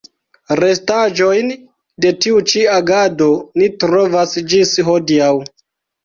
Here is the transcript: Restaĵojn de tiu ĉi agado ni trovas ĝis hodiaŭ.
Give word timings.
Restaĵojn 0.59 1.51
de 2.05 2.13
tiu 2.25 2.39
ĉi 2.51 2.63
agado 2.75 3.27
ni 3.61 3.67
trovas 3.83 4.33
ĝis 4.55 4.73
hodiaŭ. 4.89 5.29